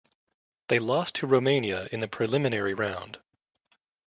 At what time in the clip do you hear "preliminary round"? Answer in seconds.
2.07-3.19